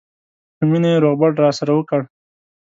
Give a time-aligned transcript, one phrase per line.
[0.57, 2.01] په مینه یې روغبړ راسره وکړ.